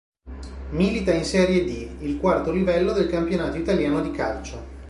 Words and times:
Milita 0.71 1.13
in 1.13 1.23
Serie 1.23 1.63
D, 1.63 1.97
il 2.01 2.17
quarto 2.17 2.51
livello 2.51 2.91
del 2.91 3.07
campionato 3.07 3.57
italiano 3.57 4.01
di 4.01 4.09
calcio. 4.09 4.69